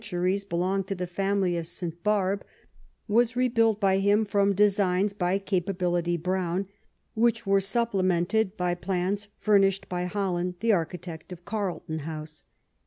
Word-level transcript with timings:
(uries 0.01 0.49
belonged 0.49 0.87
to 0.87 0.95
the 0.95 1.05
family 1.05 1.55
of 1.57 1.67
St. 1.67 2.03
Barbe 2.03 2.41
was 3.07 3.33
rebailt 3.33 3.79
by 3.79 3.99
him 3.99 4.25
from 4.25 4.55
designs 4.55 5.13
by 5.13 5.37
'* 5.37 5.37
Capability" 5.37 6.17
Brown, 6.27 6.67
whieb 7.15 7.45
were 7.45 7.59
supplemented 7.61 8.57
by 8.57 8.73
plans 8.73 9.27
furnished 9.37 9.87
by 9.87 10.05
Holland, 10.05 10.55
the 10.59 10.71
architect 10.73 11.31
of 11.31 11.45
Carlton 11.45 11.99
House. 11.99 12.45